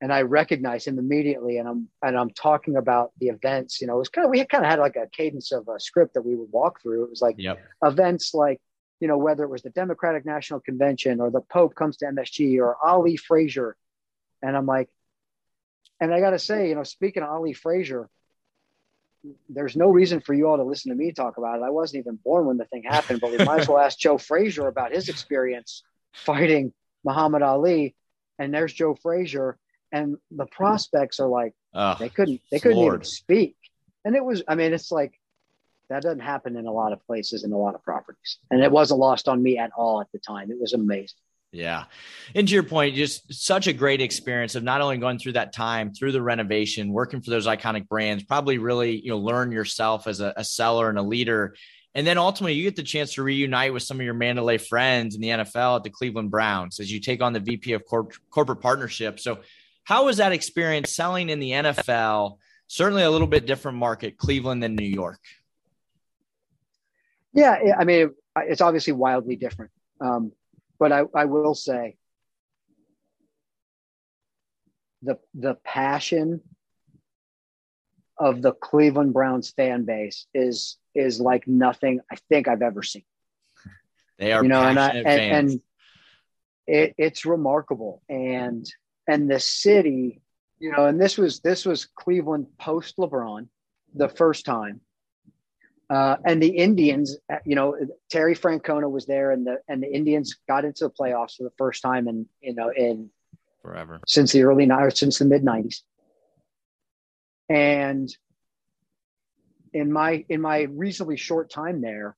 [0.00, 3.96] and i recognize him immediately and i'm and i'm talking about the events you know
[3.96, 6.14] it was kind of we had kind of had like a cadence of a script
[6.14, 7.04] that we would walk through.
[7.04, 7.58] It was like yep.
[7.82, 8.60] events like
[9.00, 12.58] you know whether it was the democratic national convention or the pope comes to msg
[12.58, 13.76] or ali frazier
[14.42, 14.88] and i'm like
[16.00, 18.08] and I got to say, you know, speaking of Ali Frazier,
[19.48, 21.64] there's no reason for you all to listen to me talk about it.
[21.64, 24.16] I wasn't even born when the thing happened, but we might as well ask Joe
[24.16, 25.82] Frazier about his experience
[26.12, 26.72] fighting
[27.04, 27.96] Muhammad Ali.
[28.38, 29.58] And there's Joe Frazier,
[29.90, 32.94] and the prospects are like oh, they couldn't they couldn't Lord.
[32.94, 33.56] even speak.
[34.04, 35.18] And it was, I mean, it's like
[35.88, 38.70] that doesn't happen in a lot of places in a lot of properties, and it
[38.70, 40.50] wasn't lost on me at all at the time.
[40.50, 41.18] It was amazing.
[41.50, 41.84] Yeah.
[42.34, 45.54] And to your point, just such a great experience of not only going through that
[45.54, 50.06] time through the renovation, working for those iconic brands, probably really, you know, learn yourself
[50.06, 51.54] as a, a seller and a leader.
[51.94, 55.14] And then ultimately you get the chance to reunite with some of your Mandalay friends
[55.14, 58.12] in the NFL at the Cleveland Browns as you take on the VP of corp-
[58.30, 59.18] corporate partnership.
[59.18, 59.38] So
[59.84, 62.36] how was that experience selling in the NFL?
[62.66, 65.20] Certainly a little bit different market, Cleveland than New York.
[67.38, 69.70] Yeah, I mean, it's obviously wildly different.
[70.00, 70.32] Um,
[70.78, 71.96] but I, I will say
[75.02, 76.40] the the passion
[78.18, 83.04] of the Cleveland Browns fan base is is like nothing I think I've ever seen.
[84.18, 85.60] They are, you know, and I, and, and
[86.66, 88.68] it, it's remarkable, and
[89.06, 90.20] and the city,
[90.58, 93.46] you know, and this was this was Cleveland post LeBron,
[93.94, 94.80] the first time,
[95.90, 97.76] uh, and the Indians, uh, you know,
[98.10, 101.52] Terry Francona was there, and the and the Indians got into the playoffs for the
[101.56, 103.10] first time in you know in
[103.62, 105.82] forever since the early nineties, since the mid nineties.
[107.48, 108.14] And
[109.72, 112.16] in my in my reasonably short time there,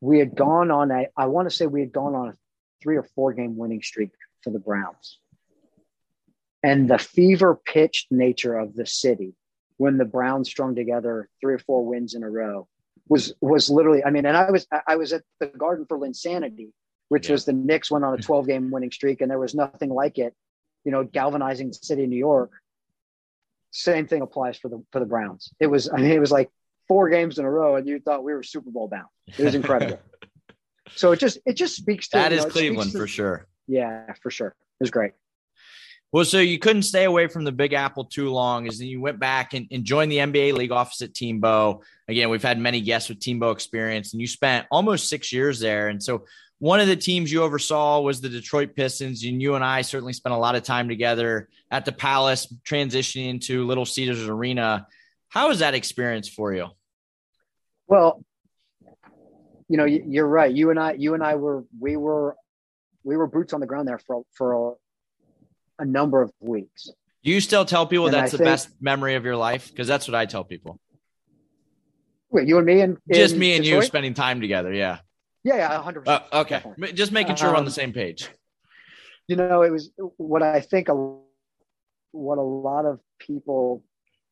[0.00, 2.34] we had gone on a I want to say we had gone on a
[2.80, 4.10] three or four game winning streak
[4.42, 5.18] for the Browns.
[6.62, 9.34] And the fever pitched nature of the city
[9.80, 12.68] when the Browns strung together three or four wins in a row
[13.08, 14.04] was was literally.
[14.04, 16.72] I mean, and I was I was at the Garden for Linsanity,
[17.08, 17.32] which yeah.
[17.32, 20.18] was the Knicks went on a 12 game winning streak, and there was nothing like
[20.18, 20.34] it.
[20.84, 22.50] You know, galvanizing the city of New York.
[23.70, 25.50] Same thing applies for the for the Browns.
[25.58, 26.50] It was I mean it was like
[26.86, 29.08] four games in a row, and you thought we were Super Bowl bound.
[29.28, 29.98] It was incredible.
[30.94, 33.46] so it just it just speaks to that is know, Cleveland to, for sure.
[33.66, 34.48] Yeah, for sure.
[34.48, 35.12] It was great.
[36.12, 39.00] Well, so you couldn't stay away from the Big Apple too long, as then you
[39.00, 41.82] went back and, and joined the NBA league office at TMBO.
[42.08, 45.88] Again, we've had many guests with TMBO experience, and you spent almost six years there.
[45.88, 46.24] And so,
[46.58, 50.12] one of the teams you oversaw was the Detroit Pistons, and you and I certainly
[50.12, 54.86] spent a lot of time together at the Palace, transitioning to Little Caesars Arena.
[55.28, 56.66] How was that experience for you?
[57.86, 58.22] Well,
[59.68, 60.52] you know, you're right.
[60.52, 62.36] You and I, you and I were, we were,
[63.04, 64.76] we were boots on the ground there for for
[65.80, 66.90] a number of weeks.
[67.22, 69.70] You still tell people and that's I the think, best memory of your life?
[69.70, 70.78] Because that's what I tell people.
[72.30, 73.82] Wait, you and me and just me and Detroit?
[73.82, 74.72] you spending time together.
[74.72, 74.98] Yeah.
[75.42, 76.92] Yeah, yeah, hundred uh, Okay, definitely.
[76.92, 78.28] just making sure um, we're on the um, same page.
[79.26, 81.16] You know, it was what I think a
[82.12, 83.82] what a lot of people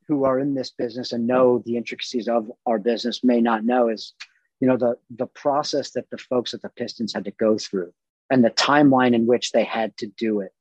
[0.06, 3.88] who are in this business and know the intricacies of our business may not know
[3.88, 4.14] is,
[4.60, 7.92] you know, the the process that the folks at the Pistons had to go through
[8.30, 10.52] and the timeline in which they had to do it.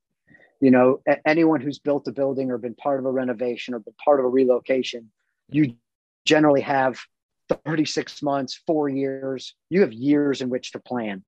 [0.60, 3.94] You know, anyone who's built a building or been part of a renovation or been
[4.04, 5.10] part of a relocation,
[5.50, 5.76] you
[6.24, 6.98] generally have
[7.64, 9.54] 36 months, four years.
[9.70, 11.24] You have years in which to plan.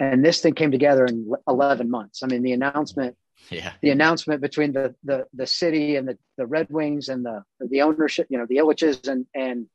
[0.00, 2.22] And this thing came together in 11 months.
[2.22, 3.16] I mean, the announcement,
[3.50, 7.42] yeah, the announcement between the the the city and the the Red Wings and the
[7.60, 9.66] the ownership, you know, the Ilitches and and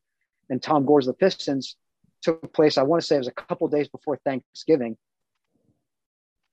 [0.50, 1.78] and Tom Gores the Pistons
[2.22, 2.78] took place.
[2.78, 4.98] I want to say it was a couple days before Thanksgiving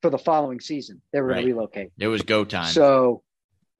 [0.06, 1.02] for the following season.
[1.12, 1.34] They were right.
[1.34, 1.92] going to relocate.
[1.98, 2.72] It was go time.
[2.72, 3.24] So,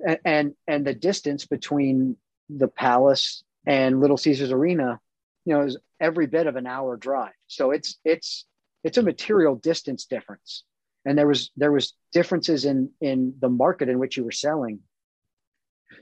[0.05, 2.17] and, and and the distance between
[2.51, 4.99] the Palace and Little Caesars Arena,
[5.45, 7.33] you know, is every bit of an hour drive.
[7.47, 8.45] So it's it's
[8.83, 10.65] it's a material distance difference,
[11.05, 14.81] and there was there was differences in in the market in which you were selling.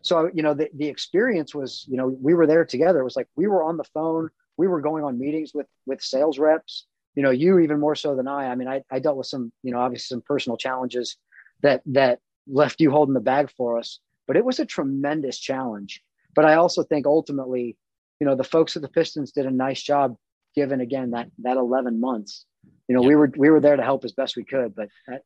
[0.00, 3.00] So you know the the experience was you know we were there together.
[3.00, 4.30] It was like we were on the phone.
[4.56, 8.16] We were going on meetings with with sales reps you know, you even more so
[8.16, 8.48] than I.
[8.48, 11.16] I mean, I, I dealt with some, you know, obviously some personal challenges
[11.62, 14.00] that that left you holding the bag for us.
[14.26, 16.02] But it was a tremendous challenge.
[16.34, 17.76] But I also think ultimately,
[18.20, 20.16] you know, the folks at the Pistons did a nice job
[20.54, 22.46] given again that that 11 months.
[22.88, 25.22] You know, we were we were there to help as best we could, but that,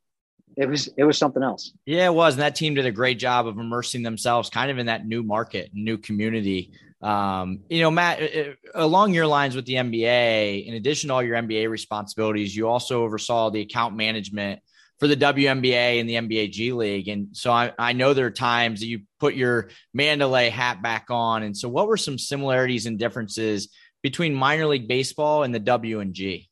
[0.57, 1.73] it was it was something else.
[1.87, 2.35] Yeah, it was.
[2.35, 5.23] And that team did a great job of immersing themselves kind of in that new
[5.23, 6.73] market, new community.
[7.01, 11.23] Um, you know, Matt, uh, along your lines with the NBA, in addition to all
[11.23, 14.61] your NBA responsibilities, you also oversaw the account management
[14.99, 17.07] for the WNBA and the NBA G League.
[17.09, 21.07] And so I, I know there are times that you put your Mandalay hat back
[21.11, 21.45] on.
[21.45, 23.69] And so, what were some similarities and differences
[24.03, 26.49] between minor league baseball and the W and G?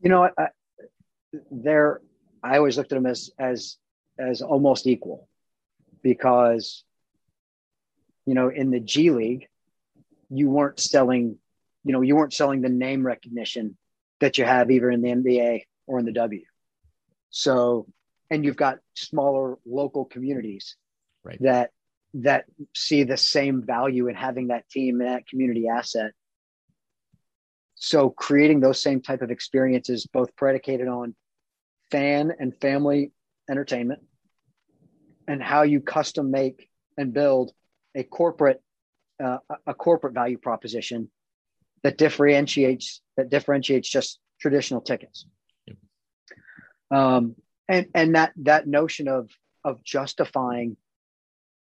[0.00, 0.48] You know, I,
[1.52, 2.00] there,
[2.42, 3.76] I always looked at them as as
[4.18, 5.28] as almost equal
[6.02, 6.82] because
[8.26, 9.48] you know in the G League
[10.32, 11.38] you weren't selling,
[11.84, 13.76] you know, you weren't selling the name recognition
[14.20, 16.42] that you have either in the NBA or in the W.
[17.30, 17.86] So,
[18.30, 20.76] and you've got smaller local communities
[21.24, 21.40] right.
[21.42, 21.70] that
[22.14, 26.12] that see the same value in having that team and that community asset.
[27.74, 31.14] So creating those same type of experiences, both predicated on
[31.90, 33.12] fan and family
[33.50, 34.00] entertainment
[35.26, 37.52] and how you custom make and build
[37.94, 38.62] a corporate
[39.22, 41.10] uh, a corporate value proposition
[41.82, 45.26] that differentiates that differentiates just traditional tickets.
[45.66, 45.76] Yep.
[46.90, 47.36] Um,
[47.68, 49.30] and and that that notion of
[49.64, 50.76] of justifying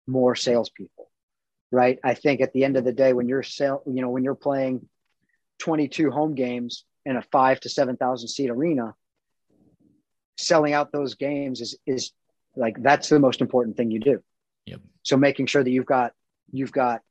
[0.08, 1.10] more salespeople,
[1.72, 2.00] right?
[2.04, 4.36] I think at the end of the day, when you're sale, you know, when you're
[4.36, 4.88] playing
[5.60, 8.96] 22 home games in a five to seven thousand seat arena,
[10.38, 12.12] selling out those games is is
[12.56, 14.22] like that's the most important thing you do.
[14.66, 14.82] Yep.
[15.04, 16.14] So making sure that you've got
[16.52, 17.02] you've got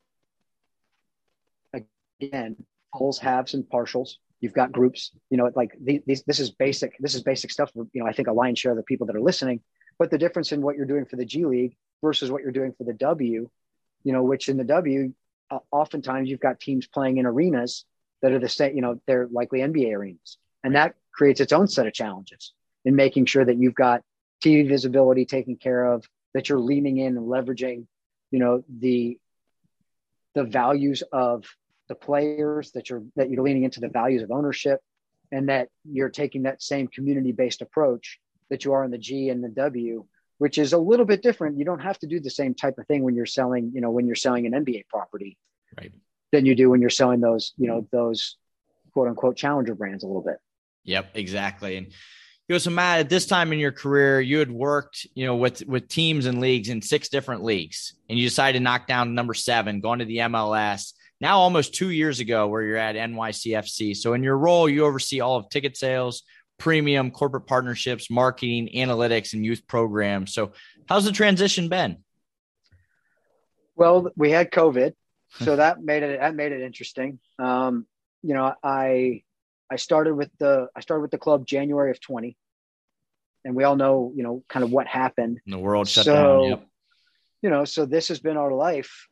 [2.21, 2.57] again,
[2.97, 4.17] fulls, halves, and partials.
[4.41, 6.97] You've got groups, you know, like these, this is basic.
[6.99, 7.73] This is basic stuff.
[7.73, 9.61] For, you know, I think a lion's share of the people that are listening.
[9.99, 12.75] But the difference in what you're doing for the G League versus what you're doing
[12.77, 13.49] for the W,
[14.05, 15.13] you know, which in the W,
[15.51, 17.87] uh, oftentimes you've got teams playing in arenas
[18.21, 18.77] that are the same.
[18.77, 22.53] You know, they're likely NBA arenas, and that creates its own set of challenges
[22.85, 24.03] in making sure that you've got
[24.45, 27.87] TV visibility taken care of, that you're leaning in and leveraging,
[28.31, 29.19] you know, the
[30.35, 31.45] the values of
[31.89, 34.81] the players that you're that you're leaning into the values of ownership
[35.33, 38.19] and that you're taking that same community based approach
[38.51, 40.05] that you are in the G and the W
[40.39, 41.59] which is a little bit different.
[41.59, 43.91] You don't have to do the same type of thing when you're selling you know
[43.91, 45.37] when you're selling an NBA property
[45.77, 45.93] right.
[46.33, 48.37] than you do when you're selling those you know those
[48.93, 50.37] quote unquote challenger brands a little bit.
[50.85, 51.77] Yep exactly.
[51.77, 55.27] And you know so Matt at this time in your career you had worked you
[55.27, 58.87] know with with teams and leagues in six different leagues and you decided to knock
[58.87, 62.97] down number 7 going to the MLS now almost two years ago where you're at
[62.97, 63.97] NYCFC.
[63.97, 66.23] So in your role, you oversee all of ticket sales,
[66.59, 70.33] premium corporate partnerships, marketing, analytics, and youth programs.
[70.33, 70.53] So,
[70.89, 71.99] how's the transition been?
[73.75, 74.95] Well, we had COVID,
[75.41, 77.19] so that made it that made it interesting.
[77.39, 77.87] Um,
[78.23, 79.23] you know, I
[79.71, 82.37] I started with the I started with the club January of 20.
[83.45, 85.39] And we all know, you know, kind of what happened.
[85.47, 86.43] The world shut so, down.
[86.51, 86.67] Yep.
[87.43, 89.07] You know, so this has been our life,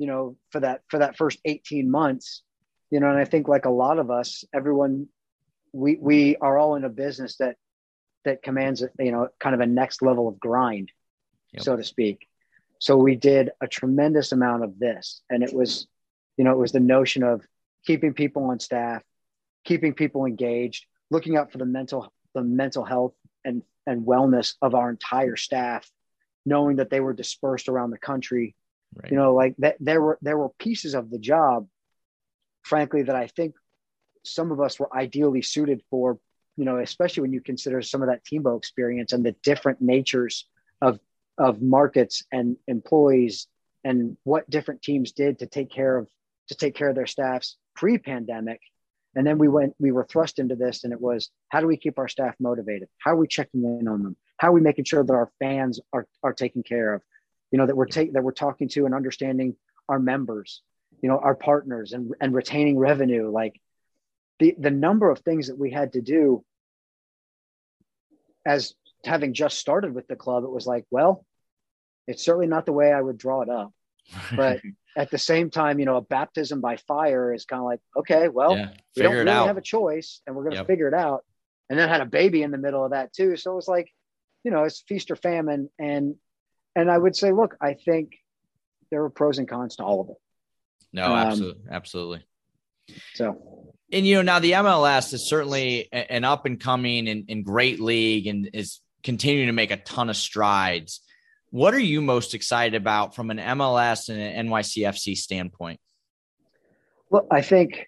[0.00, 2.42] you know, for that for that first 18 months.
[2.90, 5.08] You know, and I think like a lot of us, everyone
[5.72, 7.56] we we are all in a business that
[8.24, 10.90] that commands you know kind of a next level of grind,
[11.52, 11.62] yep.
[11.62, 12.26] so to speak.
[12.78, 15.86] So we did a tremendous amount of this, and it was,
[16.38, 17.42] you know, it was the notion of
[17.84, 19.02] keeping people on staff,
[19.66, 23.12] keeping people engaged, looking out for the mental the mental health
[23.44, 25.88] and and wellness of our entire staff,
[26.46, 28.56] knowing that they were dispersed around the country.
[28.94, 29.10] Right.
[29.12, 31.68] You know, like that there were there were pieces of the job,
[32.62, 33.54] frankly, that I think
[34.24, 36.18] some of us were ideally suited for.
[36.56, 40.46] You know, especially when you consider some of that TMBO experience and the different natures
[40.82, 40.98] of
[41.38, 43.46] of markets and employees
[43.84, 46.08] and what different teams did to take care of
[46.48, 48.60] to take care of their staffs pre-pandemic
[49.14, 51.76] and then we went, we were thrust into this, and it was how do we
[51.76, 52.88] keep our staff motivated?
[52.98, 54.16] How are we checking in on them?
[54.36, 57.02] How are we making sure that our fans are are taken care of?
[57.50, 59.56] You know, that we're taking that we're talking to and understanding
[59.88, 60.62] our members,
[61.02, 63.30] you know, our partners and, and retaining revenue.
[63.30, 63.60] Like
[64.38, 66.44] the the number of things that we had to do
[68.46, 68.74] as
[69.04, 71.24] having just started with the club, it was like, well,
[72.06, 73.72] it's certainly not the way I would draw it up.
[74.36, 74.60] But
[74.96, 78.28] at the same time, you know, a baptism by fire is kind of like, okay,
[78.28, 79.46] well, yeah, we don't really out.
[79.46, 80.66] have a choice and we're going to yep.
[80.66, 81.24] figure it out.
[81.68, 83.36] And then had a baby in the middle of that too.
[83.36, 83.88] So it was like,
[84.42, 85.70] you know, it's feast or famine.
[85.78, 86.16] And,
[86.80, 88.16] and I would say, look, I think
[88.90, 90.16] there are pros and cons to all of it.
[90.92, 91.62] No, um, absolutely.
[91.70, 92.24] Absolutely.
[93.14, 97.44] So, and you know, now the MLS is certainly an up and coming and, and
[97.44, 101.00] great league and is continuing to make a ton of strides.
[101.50, 105.80] What are you most excited about from an MLS and an NYCFC standpoint?
[107.10, 107.86] Well, I think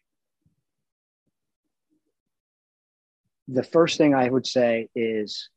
[3.49, 5.49] the first thing I would say is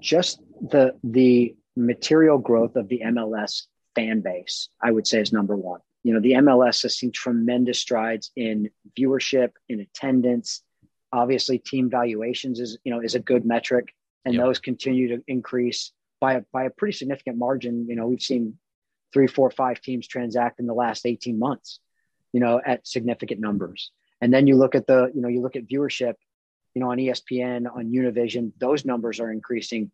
[0.00, 4.68] just the the material growth of the MLS fan base.
[4.82, 5.80] I would say is number one.
[6.04, 10.62] You know, the MLS has seen tremendous strides in viewership, in attendance.
[11.12, 14.44] Obviously, team valuations is you know is a good metric, and yep.
[14.44, 17.86] those continue to increase by a, by a pretty significant margin.
[17.88, 18.58] You know, we've seen
[19.12, 21.80] three, four, five teams transact in the last 18 months,
[22.32, 23.90] you know, at significant numbers.
[24.20, 26.14] And then you look at the, you know, you look at viewership,
[26.74, 29.90] you know, on ESPN, on Univision, those numbers are increasing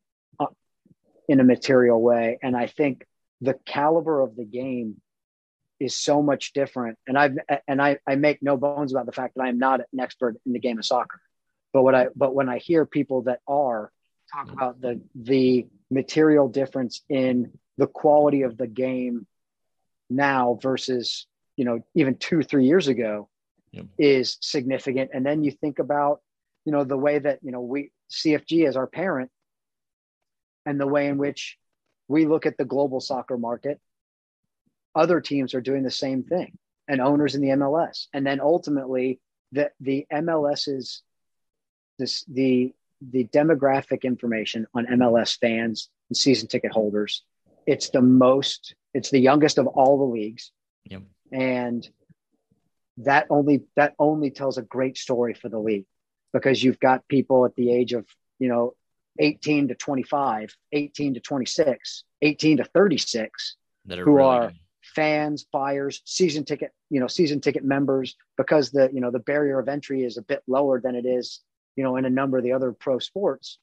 [1.29, 2.39] in a material way.
[2.43, 3.07] And I think
[3.41, 5.01] the caliber of the game
[5.81, 6.99] is so much different.
[7.07, 10.01] And I've, and I, I make no bones about the fact that I'm not an
[10.01, 11.21] expert in the game of soccer.
[11.73, 13.91] But what I, but when I hear people that are
[14.33, 14.55] talk mm-hmm.
[14.57, 19.27] about the, the material difference in the quality of the game
[20.11, 23.29] now versus you know even two three years ago
[23.73, 23.87] yep.
[23.99, 26.21] is significant and then you think about
[26.65, 29.31] you know the way that you know we cfg as our parent
[30.67, 31.59] and the way in which
[32.09, 33.81] we look at the global soccer market
[34.95, 36.57] other teams are doing the same thing
[36.89, 39.21] and owners in the mls and then ultimately
[39.53, 41.03] the the mls is
[41.99, 42.75] this the
[43.11, 47.23] the demographic information on MLS fans and season ticket holders.
[47.67, 50.53] It's the most, it's the youngest of all the leagues.
[50.85, 51.03] Yep.
[51.33, 51.89] And
[52.99, 55.87] that only that only tells a great story for the league
[56.33, 58.07] because you've got people at the age of,
[58.39, 58.75] you know,
[59.19, 63.57] 18 to 25, 18 to 26, 18 to 36
[63.87, 64.53] that are who really are
[64.83, 69.59] fans, buyers, season ticket, you know, season ticket members because the, you know, the barrier
[69.59, 71.41] of entry is a bit lower than it is
[71.77, 73.59] you know, in a number of the other pro sports.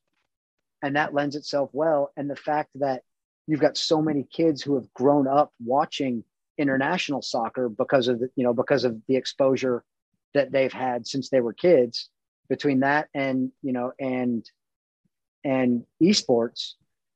[0.82, 2.12] And that lends itself well.
[2.18, 3.04] And the fact that
[3.47, 6.24] you've got so many kids who have grown up watching
[6.58, 9.84] international soccer because of the, you know, because of the exposure
[10.34, 12.10] that they've had since they were kids
[12.49, 14.45] between that and, you know, and,
[15.44, 16.74] and esports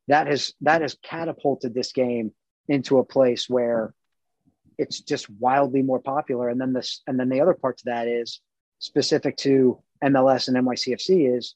[0.07, 2.31] that has, that has catapulted this game
[2.67, 3.93] into a place where
[4.77, 6.49] it's just wildly more popular.
[6.49, 8.41] And then this, and then the other part to that is
[8.79, 11.55] specific to MLS and NYCFC is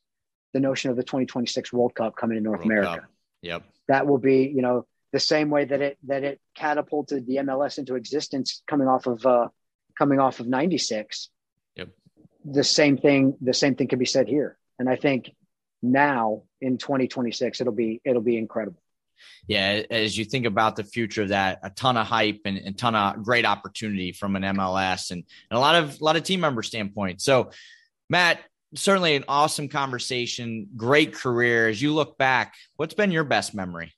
[0.53, 3.01] the notion of the 2026 World Cup coming to North World America.
[3.01, 3.09] Cup.
[3.41, 3.63] Yep.
[3.87, 7.77] That will be, you know, the same way that it that it catapulted the MLS
[7.77, 9.47] into existence coming off of uh
[9.97, 11.29] coming off of 96.
[11.75, 11.89] Yep.
[12.45, 14.57] The same thing the same thing can be said here.
[14.77, 15.31] And I think
[15.81, 18.81] now in 2026 it'll be it'll be incredible.
[19.47, 22.71] Yeah, as you think about the future of that, a ton of hype and a
[22.71, 26.23] ton of great opportunity from an MLS and, and a lot of a lot of
[26.23, 27.21] team member standpoint.
[27.21, 27.51] So
[28.09, 28.39] Matt,
[28.75, 31.67] certainly an awesome conversation, great career.
[31.67, 33.93] As you look back, what's been your best memory?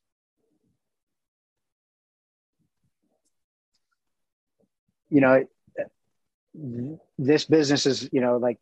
[5.10, 5.46] You know,
[7.18, 8.60] this business is, you know, like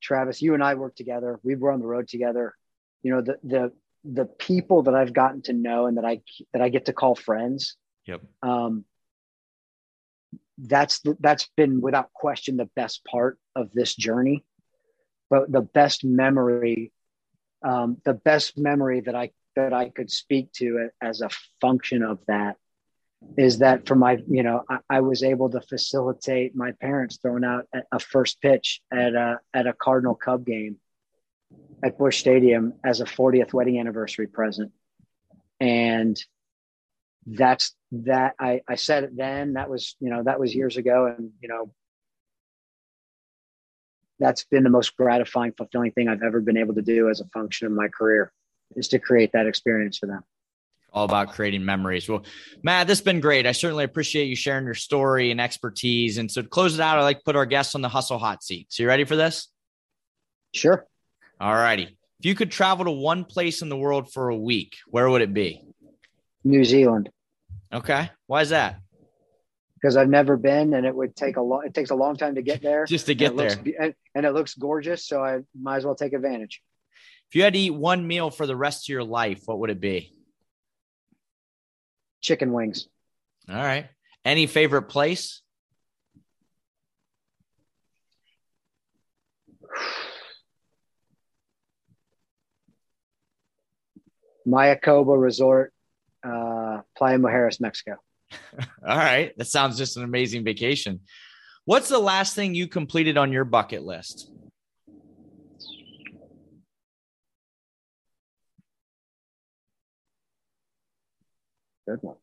[0.00, 1.38] Travis, you and I work together.
[1.42, 2.54] We've run the road together.
[3.02, 3.72] You know, the the
[4.04, 6.22] the people that I've gotten to know and that I
[6.52, 7.76] that I get to call friends.
[8.06, 8.22] Yep.
[8.42, 8.84] Um,
[10.58, 14.44] that's the, that's been without question the best part of this journey.
[15.28, 16.92] But the best memory,
[17.62, 21.30] um, the best memory that I that I could speak to as a
[21.60, 22.56] function of that
[23.36, 27.44] is that for my, you know, I, I, was able to facilitate my parents throwing
[27.44, 30.76] out a first pitch at a at a Cardinal Cub game
[31.82, 34.72] at Busch Stadium as a 40th wedding anniversary present,
[35.58, 36.18] and
[37.26, 38.34] that's that.
[38.38, 39.54] I I said it then.
[39.54, 41.72] That was you know that was years ago, and you know
[44.18, 47.26] that's been the most gratifying, fulfilling thing I've ever been able to do as a
[47.26, 48.32] function of my career
[48.76, 50.22] is to create that experience for them
[50.92, 52.08] all about creating memories.
[52.08, 52.24] Well,
[52.62, 53.46] Matt, this has been great.
[53.46, 56.18] I certainly appreciate you sharing your story and expertise.
[56.18, 58.18] And so to close it out, I like to put our guests on the hustle
[58.18, 58.66] hot seat.
[58.70, 59.48] So you ready for this?
[60.52, 60.84] Sure.
[61.40, 61.96] All righty.
[62.18, 65.22] If you could travel to one place in the world for a week, where would
[65.22, 65.64] it be?
[66.44, 67.08] New Zealand.
[67.72, 68.10] Okay.
[68.26, 68.80] Why is that?
[69.74, 71.64] Because I've never been, and it would take a long.
[71.64, 72.84] It takes a long time to get there.
[72.84, 75.06] Just to get and there, looks, and it looks gorgeous.
[75.06, 76.60] So I might as well take advantage.
[77.30, 79.70] If you had to eat one meal for the rest of your life, what would
[79.70, 80.12] it be?
[82.20, 82.88] Chicken wings.
[83.48, 83.88] All right.
[84.24, 85.42] Any favorite place?
[94.46, 95.72] Mayakoba Resort,
[96.24, 97.96] uh, Playa Mujeres, Mexico.
[98.86, 99.36] All right.
[99.36, 101.00] That sounds just an amazing vacation.
[101.64, 104.30] What's the last thing you completed on your bucket list?
[111.86, 112.16] Good one.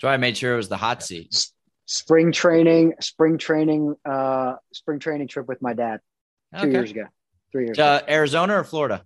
[0.00, 1.34] So I made sure it was the hot seat.
[1.86, 6.00] Spring training, spring training, uh, spring training trip with my dad
[6.58, 6.72] two okay.
[6.72, 7.04] years ago,
[7.52, 7.78] three years.
[7.78, 8.12] Uh, ago.
[8.12, 9.04] Arizona or Florida?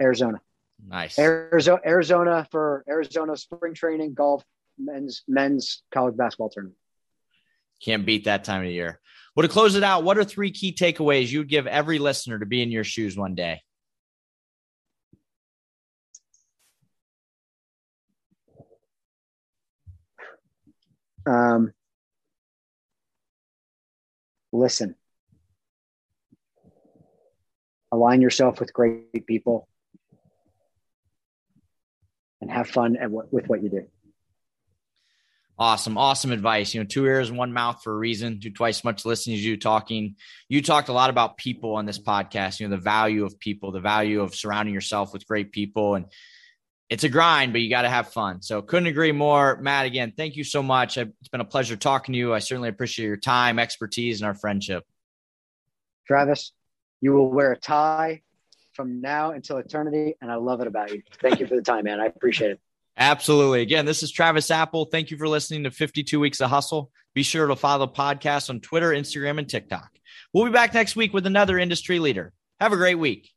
[0.00, 0.40] Arizona.
[0.86, 1.18] Nice.
[1.18, 4.44] Arizona, Arizona for Arizona spring training, golf,
[4.78, 6.78] men's men's college basketball tournament.
[7.82, 9.00] Can't beat that time of year.
[9.34, 12.38] Well, to close it out, what are three key takeaways you would give every listener
[12.38, 13.60] to be in your shoes one day?
[21.26, 21.72] Um,
[24.52, 24.94] listen
[27.92, 29.68] align yourself with great people
[32.40, 33.86] and have fun at what, with what you do
[35.58, 36.74] Awesome, awesome advice.
[36.74, 38.38] You know, two ears, and one mouth for a reason.
[38.38, 40.16] Do twice as much listening as you talking.
[40.50, 42.60] You talked a lot about people on this podcast.
[42.60, 46.06] You know, the value of people, the value of surrounding yourself with great people, and
[46.88, 48.42] it's a grind, but you got to have fun.
[48.42, 49.58] So couldn't agree more.
[49.60, 50.96] Matt, again, thank you so much.
[50.96, 52.32] It's been a pleasure talking to you.
[52.32, 54.84] I certainly appreciate your time, expertise, and our friendship.
[56.06, 56.52] Travis,
[57.00, 58.22] you will wear a tie
[58.74, 61.02] from now until eternity, and I love it about you.
[61.20, 62.00] Thank you for the time, man.
[62.00, 62.60] I appreciate it.
[62.96, 63.62] Absolutely.
[63.62, 64.86] Again, this is Travis Apple.
[64.86, 66.90] Thank you for listening to 52 Weeks of Hustle.
[67.14, 69.90] Be sure to follow the podcast on Twitter, Instagram, and TikTok.
[70.32, 72.32] We'll be back next week with another industry leader.
[72.60, 73.30] Have a great week.